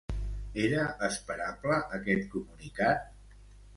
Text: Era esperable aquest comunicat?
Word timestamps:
Era 0.61 0.85
esperable 1.09 1.77
aquest 1.99 2.25
comunicat? 2.35 3.05